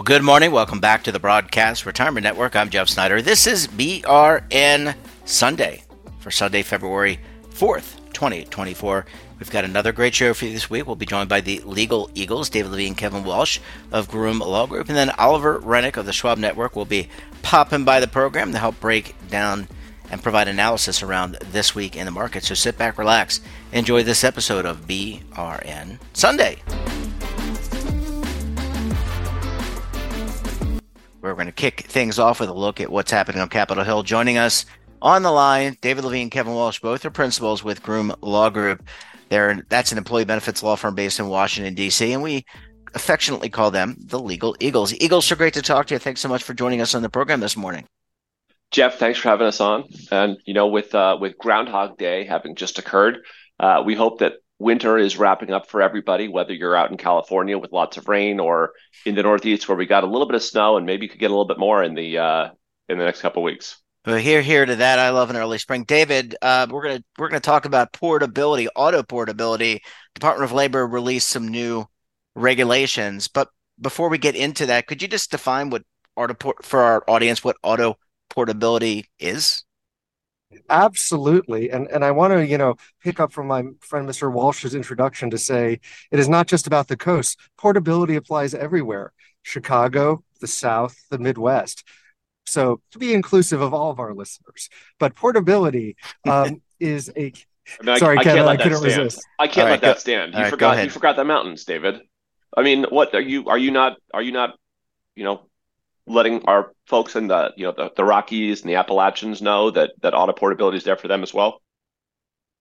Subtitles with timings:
[0.00, 0.50] Well, good morning.
[0.50, 2.56] Welcome back to the Broadcast Retirement Network.
[2.56, 3.20] I'm Jeff Snyder.
[3.20, 4.94] This is BRN
[5.26, 5.82] Sunday
[6.20, 7.20] for Sunday, February
[7.50, 9.04] 4th, 2024.
[9.38, 10.86] We've got another great show for you this week.
[10.86, 13.60] We'll be joined by the Legal Eagles, David Levine, and Kevin Walsh
[13.92, 17.10] of Groom Law Group, and then Oliver Renick of the Schwab Network will be
[17.42, 19.68] popping by the program to help break down
[20.10, 22.42] and provide analysis around this week in the market.
[22.44, 26.56] So sit back, relax, enjoy this episode of BRN Sunday.
[31.30, 34.02] We're going to kick things off with a look at what's happening on Capitol Hill.
[34.02, 34.66] Joining us
[35.00, 38.82] on the line, David Levine, and Kevin Walsh, both are principals with Groom Law Group.
[39.28, 42.44] They're, that's an employee benefits law firm based in Washington, D.C., and we
[42.94, 44.92] affectionately call them the Legal Eagles.
[44.94, 46.00] Eagles, so great to talk to you.
[46.00, 47.86] Thanks so much for joining us on the program this morning.
[48.72, 49.84] Jeff, thanks for having us on.
[50.10, 53.18] And you know, with uh, with Groundhog Day having just occurred,
[53.60, 57.58] uh, we hope that winter is wrapping up for everybody, whether you're out in California
[57.58, 58.72] with lots of rain or
[59.06, 61.30] in the Northeast where we got a little bit of snow and maybe could get
[61.30, 62.50] a little bit more in the uh,
[62.88, 63.80] in the next couple weeks.
[64.06, 64.98] Well, here, here to that.
[64.98, 65.84] I love an early spring.
[65.84, 69.82] David, uh, we're gonna we're gonna talk about portability, auto portability.
[70.14, 71.86] Department of Labor released some new
[72.34, 73.48] regulations, but
[73.80, 75.82] before we get into that, could you just define what
[76.16, 77.96] auto port for our audience what auto
[78.28, 79.64] portability is?
[80.68, 81.70] Absolutely.
[81.70, 84.32] And and I want to, you know, pick up from my friend Mr.
[84.32, 87.38] Walsh's introduction to say it is not just about the coast.
[87.56, 89.12] Portability applies everywhere.
[89.42, 91.84] Chicago, the South, the Midwest.
[92.46, 94.68] So to be inclusive of all of our listeners.
[94.98, 95.96] But portability
[96.28, 97.32] um, is a
[97.80, 98.96] I mean, Sorry, I, I Ken, I couldn't stand.
[99.02, 99.26] resist.
[99.38, 100.34] I can't right, let go, that stand.
[100.34, 102.00] You right, forgot you forgot the mountains, David.
[102.56, 104.56] I mean, what are you are you not are you not,
[105.14, 105.42] you know,
[106.10, 109.92] letting our folks in the you know the, the Rockies and the Appalachians know that
[110.02, 111.62] that auto portability is there for them as well?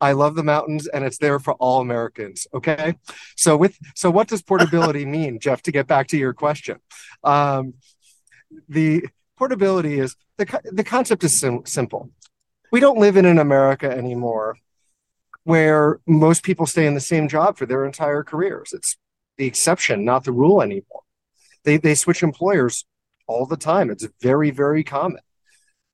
[0.01, 2.47] I love the mountains and it's there for all Americans.
[2.53, 2.95] Okay.
[3.35, 6.77] So with so what does portability mean, Jeff, to get back to your question?
[7.23, 7.73] Um,
[8.67, 12.11] the portability is the the concept is sim- simple.
[12.71, 14.57] We don't live in an America anymore
[15.43, 18.71] where most people stay in the same job for their entire careers.
[18.73, 18.95] It's
[19.37, 21.01] the exception, not the rule anymore.
[21.63, 22.85] They they switch employers
[23.29, 23.91] all the time.
[23.91, 25.21] It's very, very common.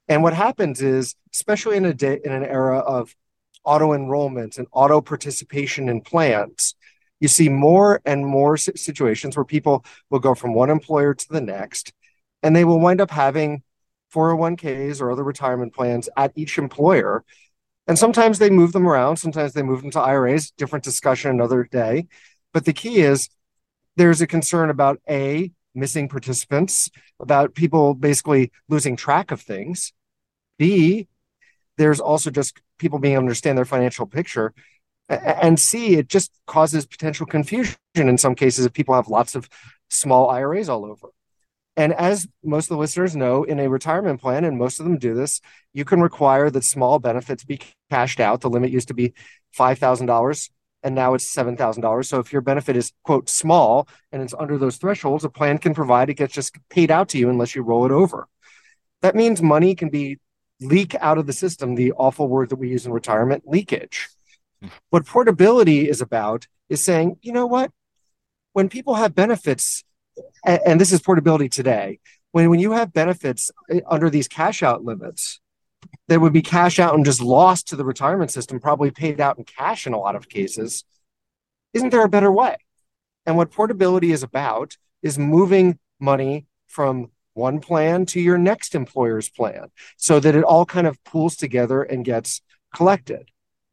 [0.07, 3.13] And what happens is, especially in a day in an era of
[3.63, 6.75] auto enrollment and auto participation in plans,
[7.19, 11.41] you see more and more situations where people will go from one employer to the
[11.41, 11.91] next,
[12.41, 13.63] and they will wind up having
[14.13, 17.23] 401ks or other retirement plans at each employer.
[17.87, 21.67] And sometimes they move them around, sometimes they move them to IRAs, different discussion another
[21.69, 22.07] day.
[22.53, 23.29] But the key is
[23.97, 29.93] there's a concern about A, missing participants, about people basically losing track of things.
[30.57, 31.07] B,
[31.77, 34.53] there's also just people being able to understand their financial picture.
[35.09, 39.49] And C, it just causes potential confusion in some cases if people have lots of
[39.89, 41.09] small IRAs all over.
[41.77, 44.97] And as most of the listeners know, in a retirement plan, and most of them
[44.97, 45.41] do this,
[45.73, 47.59] you can require that small benefits be
[47.91, 48.41] cashed out.
[48.41, 49.13] The limit used to be
[49.57, 50.49] $5,000
[50.85, 52.05] and now it's $7,000.
[52.05, 55.73] So if your benefit is quote small and it's under those thresholds, a plan can
[55.73, 58.27] provide it gets just paid out to you unless you roll it over.
[59.01, 60.19] That means money can be
[60.61, 64.07] leak out of the system, the awful word that we use in retirement, leakage.
[64.91, 67.71] What portability is about is saying, you know what?
[68.53, 69.83] When people have benefits,
[70.45, 71.99] and this is portability today,
[72.31, 75.39] when, when you have benefits eh, under these cash out limits,
[76.07, 79.37] that would be cash out and just lost to the retirement system, probably paid out
[79.37, 80.83] in cash in a lot of cases.
[81.73, 82.57] Isn't there a better way?
[83.25, 89.29] And what portability is about is moving money from one plan to your next employer's
[89.29, 92.41] plan so that it all kind of pools together and gets
[92.73, 93.29] collected.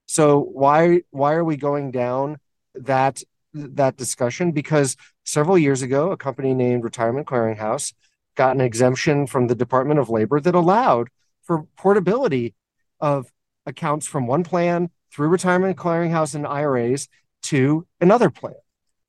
[0.06, 2.38] So why why are we going down
[2.74, 3.22] that
[3.54, 4.52] that discussion?
[4.52, 7.92] Because several years ago, a company named Retirement Clearinghouse
[8.34, 11.08] got an exemption from the Department of Labor that allowed
[11.52, 12.54] for portability
[13.00, 13.30] of
[13.66, 17.08] accounts from one plan through retirement clearinghouse and IRAs
[17.42, 18.54] to another plan.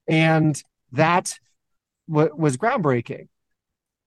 [0.08, 0.62] And
[0.92, 1.36] that
[2.10, 3.28] w- was groundbreaking.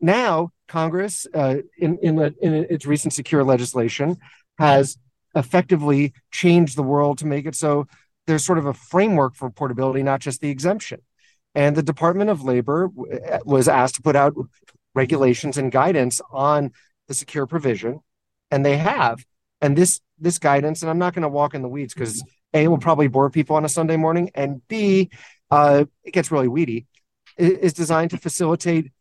[0.00, 4.18] Now, Congress, uh, in, in, in its recent secure legislation,
[4.58, 4.98] has
[5.34, 7.86] effectively changed the world to make it so
[8.26, 11.00] there's sort of a framework for portability, not just the exemption.
[11.54, 12.90] And the Department of Labor
[13.44, 14.34] was asked to put out
[14.94, 16.72] regulations and guidance on
[17.06, 18.00] the secure provision
[18.50, 19.24] and they have.
[19.60, 22.22] And this this guidance, and I'm not going to walk in the weeds because
[22.54, 25.10] a will probably bore people on a Sunday morning, and b
[25.50, 26.86] uh, it gets really weedy.
[27.38, 28.92] Is designed to facilitate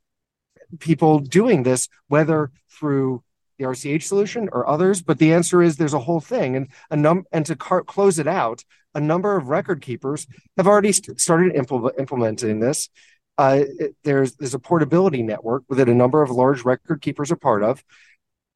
[0.79, 3.23] people doing this, whether through
[3.57, 5.01] the RCH solution or others.
[5.01, 8.19] But the answer is there's a whole thing, and a num and to car- close
[8.19, 8.63] it out,
[8.93, 10.27] a number of record keepers
[10.57, 12.89] have already st- started impl- implementing this.
[13.37, 13.63] uh,
[14.03, 17.83] there's there's a portability network that a number of large record keepers are part of.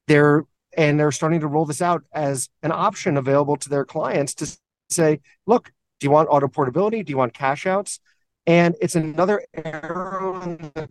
[0.08, 0.44] They're
[0.76, 4.58] and they're starting to roll this out as an option available to their clients to
[4.88, 7.02] say, look, do you want auto portability?
[7.02, 8.00] Do you want cash outs?
[8.46, 10.88] And it's another arrow in the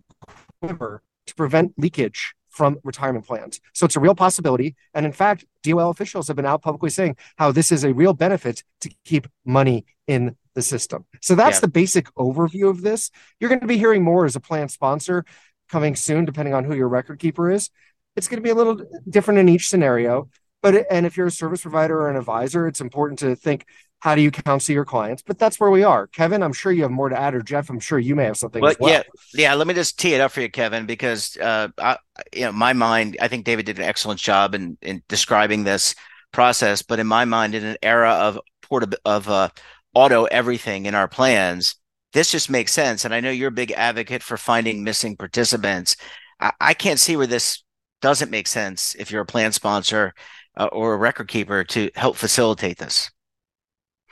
[0.62, 3.60] quiver to prevent leakage from retirement plans.
[3.72, 4.76] So it's a real possibility.
[4.94, 8.12] And in fact, DOL officials have been out publicly saying how this is a real
[8.12, 11.06] benefit to keep money in the system.
[11.22, 11.60] So that's yeah.
[11.60, 13.10] the basic overview of this.
[13.38, 15.24] You're going to be hearing more as a plan sponsor
[15.68, 17.70] coming soon, depending on who your record keeper is.
[18.16, 20.28] It's going to be a little different in each scenario.
[20.62, 23.66] But and if you're a service provider or an advisor, it's important to think
[24.00, 25.22] how do you counsel your clients?
[25.22, 26.06] But that's where we are.
[26.06, 28.36] Kevin, I'm sure you have more to add, or Jeff, I'm sure you may have
[28.36, 28.90] something well, well.
[28.90, 29.02] Yeah,
[29.34, 29.54] yeah.
[29.54, 31.98] Let me just tee it up for you, Kevin, because uh, I,
[32.34, 35.94] you know, my mind, I think David did an excellent job in in describing this
[36.32, 36.82] process.
[36.82, 39.50] But in my mind, in an era of portable of uh,
[39.94, 41.76] auto everything in our plans,
[42.12, 43.04] this just makes sense.
[43.04, 45.96] And I know you're a big advocate for finding missing participants.
[46.40, 47.62] I, I can't see where this
[48.00, 50.14] doesn't make sense if you're a plan sponsor
[50.56, 53.10] uh, or a record keeper to help facilitate this.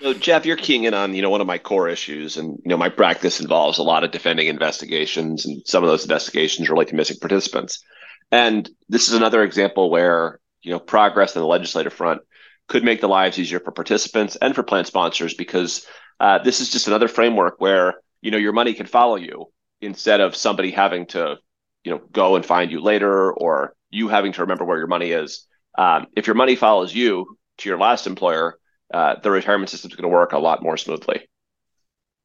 [0.00, 2.68] So Jeff, you're keying in on you know one of my core issues, and you
[2.68, 6.88] know my practice involves a lot of defending investigations, and some of those investigations relate
[6.88, 7.82] to missing participants.
[8.30, 12.20] And this is another example where you know progress on the legislative front
[12.68, 15.86] could make the lives easier for participants and for plan sponsors because
[16.20, 19.46] uh, this is just another framework where you know your money can follow you
[19.80, 21.36] instead of somebody having to
[21.82, 25.10] you know go and find you later or you having to remember where your money
[25.10, 25.46] is.
[25.76, 28.58] Um, if your money follows you to your last employer
[28.92, 31.28] uh, the retirement system is going to work a lot more smoothly.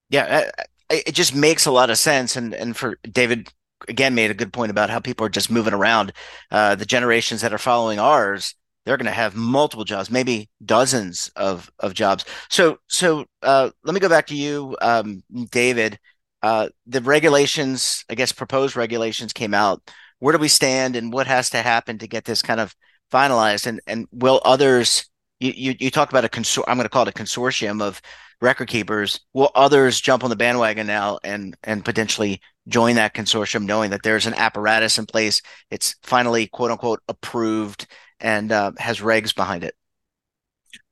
[0.10, 0.50] Yeah,
[0.90, 2.36] it just makes a lot of sense.
[2.36, 3.50] And and for David
[3.88, 6.14] again made a good point about how people are just moving around.
[6.52, 8.56] Uh, the generations that are following ours,
[8.86, 12.26] they're going to have multiple jobs, maybe dozens of of jobs.
[12.50, 16.00] So so uh, let me go back to you, um, David.
[16.42, 19.82] Uh, the regulations, I guess, proposed regulations came out.
[20.24, 22.74] Where do we stand, and what has to happen to get this kind of
[23.12, 23.68] finalized?
[23.68, 25.10] And and will others
[25.42, 28.02] you, you, you talk about a consor I'm going to call it a consortium of
[28.40, 29.20] record keepers.
[29.34, 32.40] Will others jump on the bandwagon now and and potentially
[32.70, 35.42] join that consortium, knowing that there's an apparatus in place?
[35.70, 37.86] It's finally quote unquote approved
[38.22, 39.76] and uh, has regs behind it.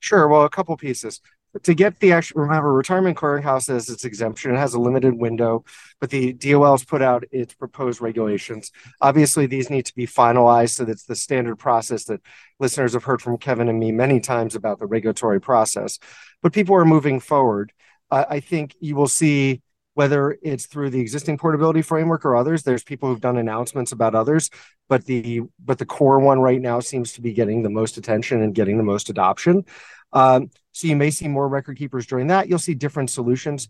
[0.02, 0.28] Sure.
[0.28, 1.22] Well, a couple pieces
[1.64, 4.54] to get the actual remember retirement clearinghouse has its exemption.
[4.54, 5.64] It has a limited window
[6.00, 8.72] but the dol has put out its proposed regulations.
[9.02, 12.22] Obviously these need to be finalized so that's the standard process that
[12.60, 16.00] listeners have heard from kevin and me many times about the regulatory process.
[16.42, 17.74] But people are moving forward.
[18.10, 19.62] Uh, i think you will see
[19.94, 24.16] whether it's through the existing portability framework or others there's people who've done announcements about
[24.16, 24.50] others
[24.90, 28.42] but the but the core one right now seems to be getting the most attention
[28.42, 29.66] and getting the most adoption
[30.14, 32.48] um, so you may see more record keepers join that.
[32.48, 33.68] You'll see different solutions.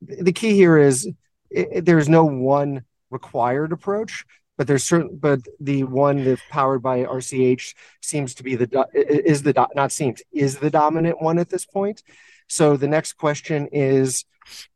[0.00, 1.08] The key here is
[1.50, 4.24] it, there's no one required approach,
[4.56, 5.16] but there's certain.
[5.16, 10.22] But the one that's powered by RCH seems to be the is the not seems
[10.32, 12.02] is the dominant one at this point.
[12.48, 14.24] So the next question is,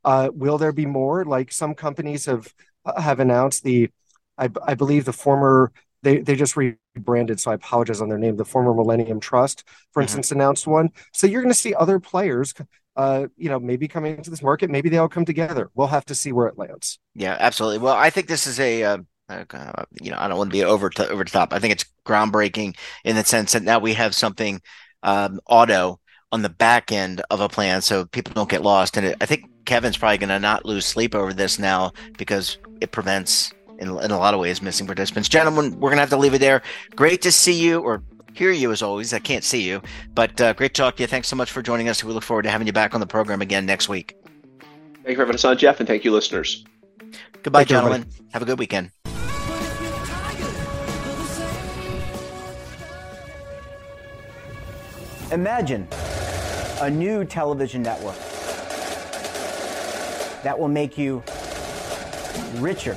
[0.05, 1.25] uh, will there be more?
[1.25, 2.53] Like some companies have
[2.97, 3.91] have announced the,
[4.37, 5.73] I, I believe the former
[6.03, 8.37] they they just rebranded, so I apologize on their name.
[8.37, 10.05] The former Millennium Trust, for mm-hmm.
[10.05, 10.91] instance, announced one.
[11.13, 12.55] So you're going to see other players,
[12.97, 14.71] uh, you know, maybe coming into this market.
[14.71, 15.71] Maybe they all come together.
[15.75, 16.99] We'll have to see where it lands.
[17.15, 17.79] Yeah, absolutely.
[17.79, 18.85] Well, I think this is a.
[18.85, 18.99] Uh,
[19.29, 21.55] uh, you know, I don't want to be over to, over the top.
[21.55, 24.61] I think it's groundbreaking in the sense that now we have something
[25.03, 26.01] um, auto
[26.33, 28.99] on the back end of a plan, so people don't get lost.
[28.99, 32.59] And it, I think Kevin's probably going to not lose sleep over this now because
[32.81, 35.29] it prevents in, in a lot of ways missing participants.
[35.29, 36.63] Gentlemen, we're going to have to leave it there.
[36.95, 39.13] Great to see you or hear you as always.
[39.13, 39.83] I can't see you,
[40.15, 41.07] but uh, great to talk to you.
[41.07, 42.03] Thanks so much for joining us.
[42.03, 44.17] We look forward to having you back on the program again next week.
[44.61, 46.65] Thank you for having us on, Jeff, and thank you, listeners.
[47.43, 48.07] Goodbye, thank gentlemen.
[48.19, 48.93] You, have a good weekend.
[55.33, 55.89] Imagine
[56.81, 58.19] a new television network
[60.43, 61.23] that will make you
[62.57, 62.97] richer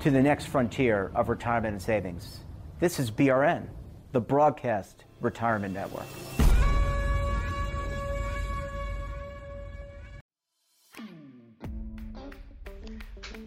[0.00, 2.40] to the next frontier of retirement and savings.
[2.78, 3.66] This is BRN,
[4.12, 6.06] the Broadcast Retirement Network.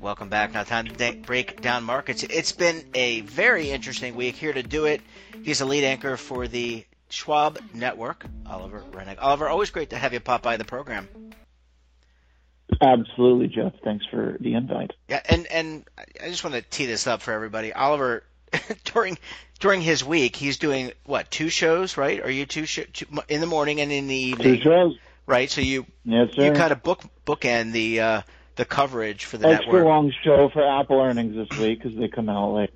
[0.01, 0.51] Welcome back.
[0.53, 2.23] Now, time to break down markets.
[2.23, 4.35] It's been a very interesting week.
[4.35, 5.01] Here to do it,
[5.43, 9.17] he's a lead anchor for the Schwab Network, Oliver Renick.
[9.21, 11.07] Oliver, always great to have you pop by the program.
[12.81, 13.73] Absolutely, Jeff.
[13.83, 14.91] Thanks for the invite.
[15.07, 17.71] Yeah, and and I just want to tee this up for everybody.
[17.73, 18.23] Oliver,
[18.85, 19.17] during
[19.59, 22.19] during his week, he's doing what two shows, right?
[22.21, 24.57] Are you two, sh- two in the morning and in the evening?
[24.57, 24.97] Two shows,
[25.27, 25.49] right?
[25.49, 26.45] So you yes, sir.
[26.45, 28.21] you kind of book bookend the uh,
[28.55, 29.85] the coverage for the Extra network.
[29.85, 32.73] long show for Apple earnings this week because they come out late.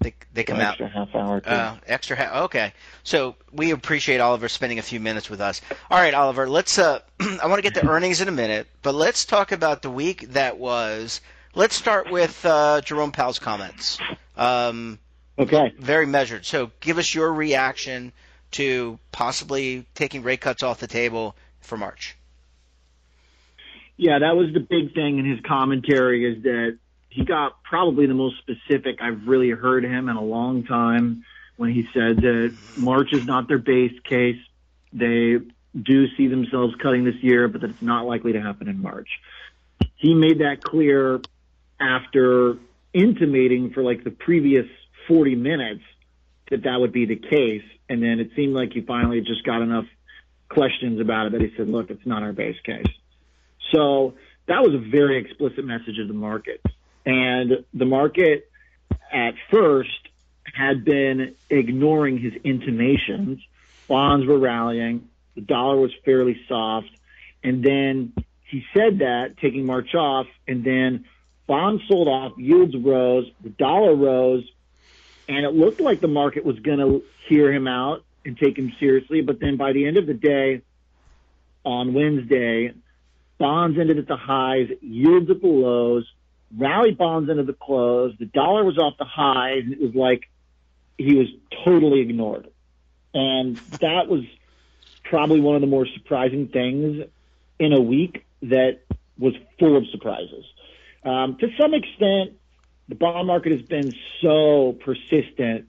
[0.00, 1.40] They, they come extra out half hour.
[1.40, 1.50] Too.
[1.50, 2.34] Uh, extra half.
[2.44, 5.60] Okay, so we appreciate Oliver spending a few minutes with us.
[5.90, 6.48] All right, Oliver.
[6.48, 6.78] Let's.
[6.78, 9.90] Uh, I want to get the earnings in a minute, but let's talk about the
[9.90, 11.20] week that was.
[11.54, 13.98] Let's start with uh, Jerome Powell's comments.
[14.36, 14.98] Um,
[15.38, 15.74] okay.
[15.78, 16.46] Very measured.
[16.46, 18.12] So, give us your reaction
[18.52, 22.16] to possibly taking rate cuts off the table for March.
[23.96, 26.78] Yeah, that was the big thing in his commentary is that
[27.10, 31.24] he got probably the most specific I've really heard him in a long time
[31.56, 34.38] when he said that March is not their base case.
[34.92, 35.36] They
[35.80, 39.08] do see themselves cutting this year, but that it's not likely to happen in March.
[39.96, 41.20] He made that clear
[41.80, 42.56] after
[42.94, 44.66] intimating for like the previous
[45.08, 45.82] 40 minutes
[46.50, 47.64] that that would be the case.
[47.88, 49.86] And then it seemed like he finally just got enough
[50.48, 52.86] questions about it that he said, look, it's not our base case.
[53.72, 54.14] So
[54.46, 56.60] that was a very explicit message of the market.
[57.06, 58.50] And the market
[59.12, 59.90] at first
[60.54, 63.40] had been ignoring his intimations.
[63.88, 65.08] Bonds were rallying.
[65.34, 66.90] The dollar was fairly soft.
[67.42, 68.12] And then
[68.50, 71.04] he said that, taking March off, and then
[71.46, 74.44] bonds sold off, yields rose, the dollar rose,
[75.28, 78.72] and it looked like the market was going to hear him out and take him
[78.80, 79.20] seriously.
[79.20, 80.62] But then by the end of the day,
[81.64, 82.72] on Wednesday,
[83.38, 86.04] bonds ended at the highs, yields at the lows,
[86.56, 88.14] rally bonds into the close.
[88.18, 89.62] The dollar was off the highs.
[89.64, 90.28] And it was like
[90.98, 91.28] he was
[91.64, 92.48] totally ignored.
[93.14, 94.24] And that was
[95.04, 97.06] probably one of the more surprising things
[97.58, 98.80] in a week that
[99.18, 100.44] was full of surprises.
[101.04, 102.38] Um, to some extent,
[102.88, 105.66] the bond market has been so persistent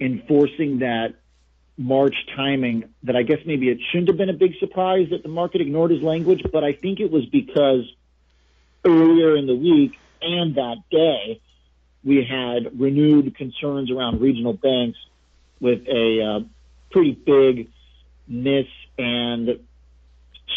[0.00, 1.14] in forcing that
[1.76, 5.28] March timing that I guess maybe it shouldn't have been a big surprise that the
[5.28, 7.84] market ignored his language, but I think it was because
[8.84, 9.92] earlier in the week
[10.24, 11.40] and that day,
[12.04, 14.98] we had renewed concerns around regional banks
[15.60, 16.44] with a uh,
[16.90, 17.68] pretty big
[18.28, 18.66] miss
[18.98, 19.60] and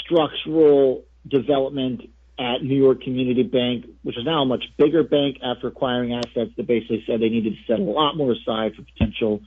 [0.04, 2.02] structural development
[2.40, 6.52] at New York Community Bank, which is now a much bigger bank after acquiring assets
[6.56, 9.42] that basically said they needed to set a lot more aside for potential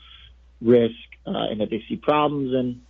[0.60, 0.94] risk
[1.26, 2.82] uh, and that they see problems in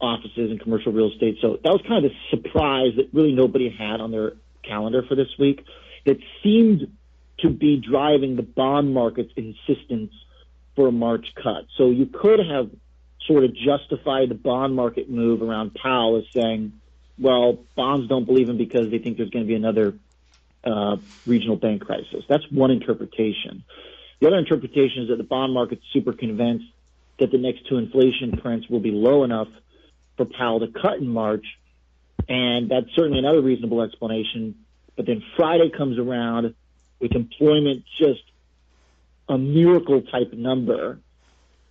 [0.00, 1.38] offices and commercial real estate.
[1.42, 4.32] So that was kind of a surprise that really nobody had on their
[4.62, 5.64] calendar for this week
[6.04, 6.96] that seemed
[7.38, 10.12] to be driving the bond market's insistence
[10.76, 11.66] for a March cut.
[11.76, 12.70] So you could have
[13.26, 16.72] sort of justified the bond market move around Powell as saying,
[17.18, 19.94] well, bonds don't believe him because they think there's going to be another
[20.64, 22.24] uh, regional bank crisis.
[22.28, 23.64] That's one interpretation.
[24.20, 26.66] The other interpretation is that the bond market's super convinced
[27.18, 29.48] that the next two inflation prints will be low enough
[30.16, 31.44] for Powell to cut in March.
[32.28, 34.59] And that's certainly another reasonable explanation
[35.00, 36.54] but then Friday comes around
[37.00, 38.20] with employment just
[39.30, 40.98] a miracle type number.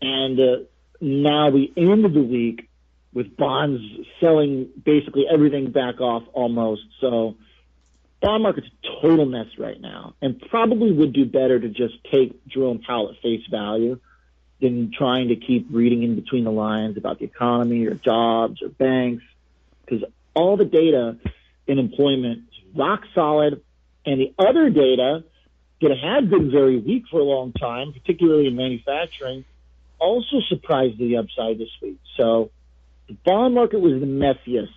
[0.01, 0.55] And uh,
[0.99, 2.67] now we end the week
[3.13, 3.83] with bonds
[4.19, 6.81] selling basically everything back off almost.
[7.01, 7.35] So
[8.19, 12.47] bond market's a total mess right now and probably would do better to just take
[12.47, 13.99] Jerome Powell at face value
[14.59, 18.69] than trying to keep reading in between the lines about the economy or jobs or
[18.69, 19.23] banks
[19.85, 21.15] because all the data
[21.67, 23.61] in employment rock solid.
[24.05, 25.23] And the other data
[25.81, 29.45] that had been very weak for a long time, particularly in manufacturing,
[29.97, 31.99] also surprised the upside this week.
[32.17, 32.51] So
[33.07, 34.67] the bond market was the messiest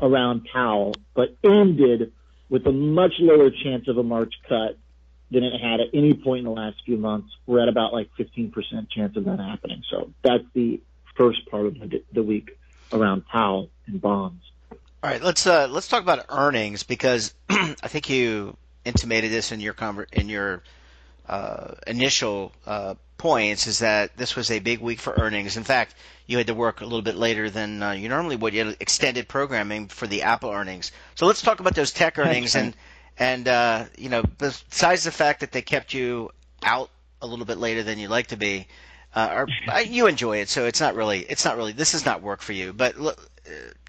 [0.00, 2.12] around Powell, but ended
[2.48, 4.78] with a much lower chance of a March cut
[5.30, 7.28] than it had at any point in the last few months.
[7.46, 8.52] We're at about like 15%
[8.90, 9.82] chance of that happening.
[9.90, 10.80] So that's the
[11.16, 12.58] first part of the, the week
[12.92, 14.42] around Powell and bonds.
[15.04, 19.58] All right, let's uh, let's talk about earnings because I think you intimated this in
[19.58, 20.62] your conver- in your
[21.28, 25.56] uh, initial uh, points is that this was a big week for earnings.
[25.56, 28.54] In fact, you had to work a little bit later than uh, you normally would.
[28.54, 30.92] You had extended programming for the Apple earnings.
[31.16, 32.76] So let's talk about those tech earnings and
[33.18, 36.30] and uh, you know besides the fact that they kept you
[36.62, 36.90] out
[37.20, 38.68] a little bit later than you'd like to be.
[39.14, 42.22] Uh, or, you enjoy it, so it's not really it's not really this is not
[42.22, 42.72] work for you.
[42.72, 42.94] But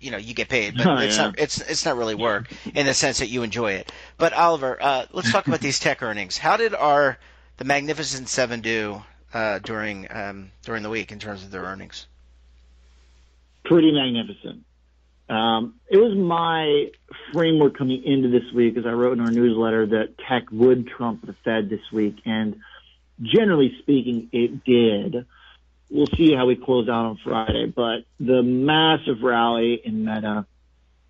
[0.01, 1.23] you know you get paid, but Oh, it's yeah.
[1.27, 3.91] not it's it's not really work in the sense that you enjoy it.
[4.17, 6.37] But Oliver, uh, let's talk about these tech earnings.
[6.37, 7.17] How did our
[7.57, 12.07] the Magnificent Seven do uh, during um, during the week in terms of their earnings?
[13.65, 14.65] pretty magnificent.
[15.29, 16.91] Um, it was my
[17.31, 21.25] framework coming into this week, as I wrote in our newsletter, that tech would trump
[21.25, 22.57] the Fed this week, and
[23.21, 25.25] generally speaking, it did.
[25.89, 30.45] We'll see how we close out on Friday, but the massive rally in Meta,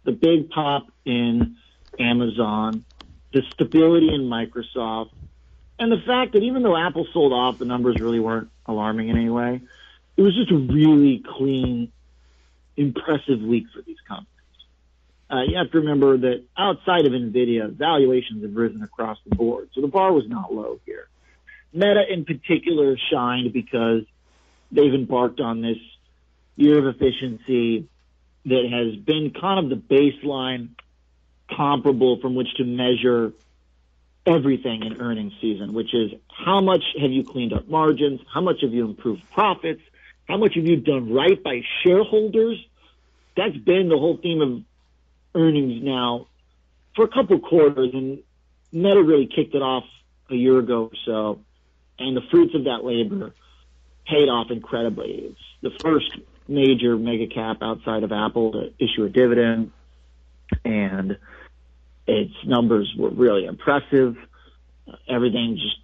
[0.03, 1.56] the big pop in
[2.00, 2.84] Amazon,
[3.32, 5.12] the stability in Microsoft,
[5.80, 9.18] and the fact that even though Apple sold off, the numbers really weren't alarming in
[9.18, 9.62] any way.
[10.18, 11.92] It was just a really clean
[12.77, 14.27] impressive week for these companies.
[15.30, 19.70] Uh, you have to remember that outside of NVIDIA, valuations have risen across the board.
[19.74, 21.08] So the bar was not low here.
[21.74, 24.03] Meta in particular shined because
[24.74, 25.77] they've embarked on this
[26.56, 27.88] year of efficiency
[28.46, 30.70] that has been kind of the baseline
[31.50, 33.34] comparable from which to measure
[34.25, 38.22] everything in earnings season, which is how much have you cleaned up margins?
[38.33, 39.81] How much have you improved profits?
[40.27, 42.57] How much have you done right by shareholders?
[43.36, 44.62] That's been the whole theme of
[45.36, 46.27] earnings now
[46.96, 48.20] for a couple quarters, and
[48.72, 49.83] Meta really kicked it off
[50.29, 51.40] a year ago or so,
[52.00, 53.33] and the fruits of that labor
[54.05, 55.31] paid off incredibly.
[55.31, 59.72] It's the first major mega cap outside of Apple to issue a dividend,
[60.66, 61.18] and
[62.05, 64.18] its numbers were really impressive.
[65.07, 65.77] Everything just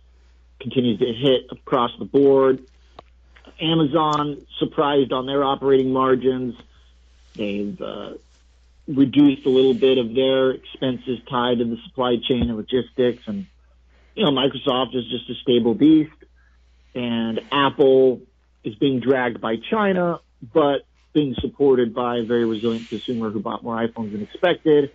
[0.59, 2.61] continues to hit across the board.
[3.61, 6.55] Amazon surprised on their operating margins.
[7.35, 8.13] They've uh,
[8.87, 13.27] reduced a little bit of their expenses tied to the supply chain and logistics.
[13.27, 13.45] And,
[14.15, 16.11] you know, Microsoft is just a stable beast.
[16.95, 18.21] And Apple
[18.63, 23.63] is being dragged by China, but being supported by a very resilient consumer who bought
[23.63, 24.91] more iPhones than expected.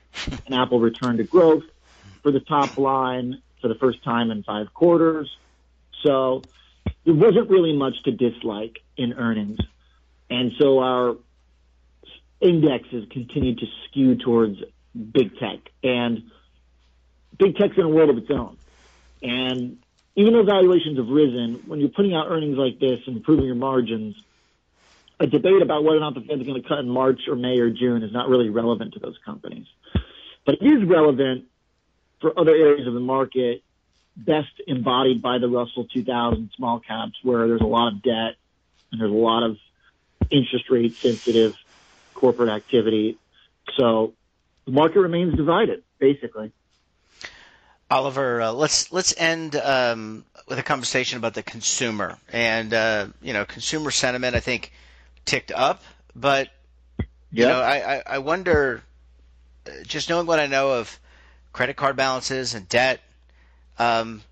[0.47, 1.65] And Apple returned to growth
[2.23, 5.35] for the top line for the first time in five quarters.
[6.03, 6.43] So
[7.05, 9.59] there wasn't really much to dislike in earnings.
[10.31, 11.17] And so our
[12.41, 14.59] indexes continued to skew towards
[14.95, 15.59] big tech.
[15.83, 16.31] And
[17.39, 18.57] big tech's in a world of its own.
[19.23, 19.79] And
[20.17, 23.57] even though valuations have risen, when you're putting out earnings like this and improving your
[23.57, 24.17] margins,
[25.19, 27.59] a debate about whether or not the Fed's going to cut in March or May
[27.59, 29.67] or June is not really relevant to those companies.
[30.45, 31.45] But it is relevant
[32.21, 33.63] for other areas of the market
[34.17, 38.37] best embodied by the Russell 2000 small caps, where there's a lot of debt
[38.93, 39.59] and there's a lot of
[40.31, 41.57] interest rate sensitive
[42.15, 43.19] corporate activity.
[43.77, 44.15] So
[44.65, 46.53] the market remains divided, basically.
[47.91, 53.33] Oliver, uh, let's let's end um, with a conversation about the consumer and uh, you
[53.33, 54.35] know consumer sentiment.
[54.35, 54.73] I think
[55.25, 55.83] ticked up,
[56.17, 56.49] but
[57.31, 58.83] you know I, I, I wonder,
[59.67, 60.99] uh, just knowing what I know of
[61.53, 63.01] credit card balances and debt,
[63.79, 64.23] um,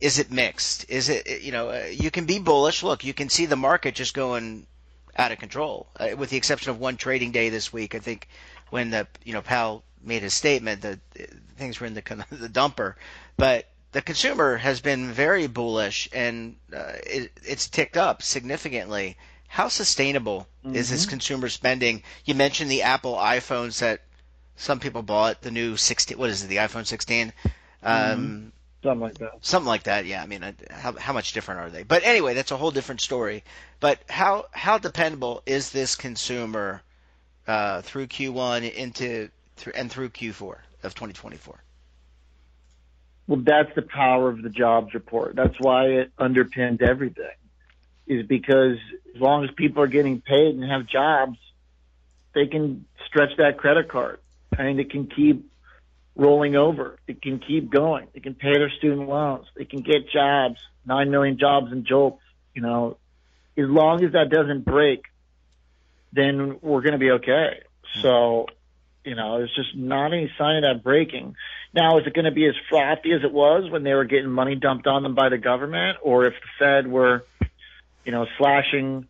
[0.00, 0.84] is it mixed?
[0.90, 2.82] Is it you know uh, you can be bullish.
[2.82, 4.66] Look, you can see the market just going
[5.16, 7.94] out of control, uh, with the exception of one trading day this week.
[7.94, 8.28] I think
[8.70, 11.24] when the you know Powell made his statement that uh,
[11.56, 12.94] things were in the the dumper,
[13.36, 19.16] but the consumer has been very bullish and uh, it, it's ticked up significantly.
[19.46, 22.02] How sustainable is this consumer spending?
[22.24, 24.00] You mentioned the Apple iPhones that
[24.56, 26.18] some people bought, the new 16.
[26.18, 26.48] What is it?
[26.48, 27.32] The iPhone 16.
[27.84, 29.32] Um, Something like that.
[29.40, 30.06] something like that.
[30.06, 31.84] Yeah, I mean, how how much different are they?
[31.84, 33.44] But anyway, that's a whole different story.
[33.80, 36.82] But how how dependable is this consumer
[37.46, 39.30] uh, through Q1 into
[39.74, 41.62] and through Q4 of 2024?
[43.26, 45.34] Well, that's the power of the jobs report.
[45.34, 47.24] That's why it underpins everything.
[48.06, 48.76] Is because
[49.14, 51.38] as long as people are getting paid and have jobs,
[52.34, 54.20] they can stretch that credit card
[54.58, 55.50] and it can keep
[56.16, 56.98] rolling over.
[57.06, 58.08] It can keep going.
[58.12, 59.46] They can pay their student loans.
[59.56, 60.60] They can get jobs.
[60.86, 62.20] Nine million jobs in JOLTS.
[62.54, 62.98] You know,
[63.56, 65.04] as long as that doesn't break,
[66.12, 67.62] then we're going to be okay.
[68.02, 68.46] So,
[69.04, 71.36] you know, there's just not any sign of that breaking.
[71.74, 74.30] Now, is it going to be as frothy as it was when they were getting
[74.30, 77.24] money dumped on them by the government, or if the Fed were,
[78.04, 79.06] you know, slashing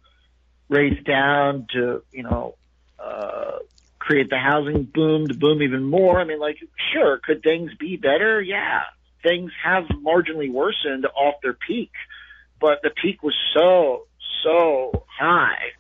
[0.69, 2.57] rates down to, you know,
[2.99, 3.59] uh,
[3.99, 6.21] create the housing boom to boom even more?
[6.21, 6.59] I mean, like,
[6.93, 8.41] sure, could things be better?
[8.41, 8.83] Yeah,
[9.23, 11.93] things have marginally worsened off their peak,
[12.61, 14.07] but the peak was so
[14.43, 15.73] so high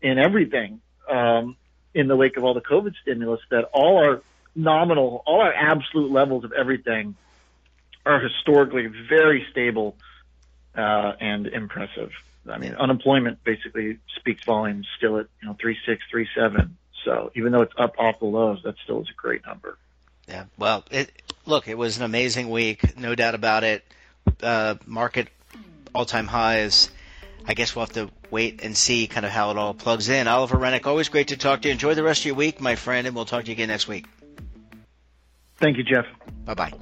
[0.00, 1.56] in everything um,
[1.94, 4.22] in the wake of all the COVID stimulus that all our
[4.54, 7.16] nominal, all our absolute levels of everything
[8.04, 9.96] are historically very stable
[10.76, 12.10] uh, and impressive.
[12.48, 16.76] I mean, unemployment basically speaks volumes still at you know three six three seven.
[17.04, 19.78] So even though it's up off the lows, that still is a great number.
[20.28, 20.44] Yeah.
[20.58, 21.10] Well, it
[21.46, 23.84] look, it was an amazing week, no doubt about it.
[24.42, 25.28] Uh, market
[25.94, 26.90] all time highs.
[27.46, 30.28] I guess we'll have to wait and see kind of how it all plugs in.
[30.28, 31.72] Oliver Renick, always great to talk to you.
[31.72, 33.88] Enjoy the rest of your week, my friend, and we'll talk to you again next
[33.88, 34.06] week.
[35.56, 36.06] Thank you, Jeff.
[36.44, 36.72] Bye bye.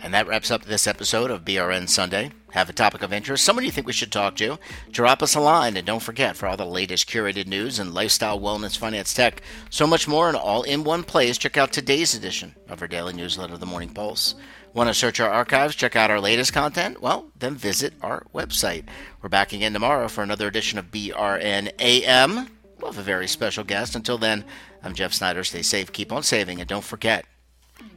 [0.00, 2.30] And that wraps up this episode of BRN Sunday.
[2.56, 4.58] Have a topic of interest, someone you think we should talk to,
[4.90, 5.76] drop us a line.
[5.76, 9.86] And don't forget, for all the latest curated news and lifestyle, wellness, finance, tech, so
[9.86, 13.58] much more, and all in one place, check out today's edition of our daily newsletter,
[13.58, 14.36] The Morning Pulse.
[14.72, 17.02] Want to search our archives, check out our latest content?
[17.02, 18.86] Well, then visit our website.
[19.20, 22.48] We're back again tomorrow for another edition of BRN AM.
[22.80, 23.94] We'll have a very special guest.
[23.94, 24.46] Until then,
[24.82, 25.44] I'm Jeff Snyder.
[25.44, 27.26] Stay safe, keep on saving, and don't forget,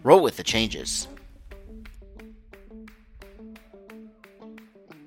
[0.03, 1.07] roll with the changes.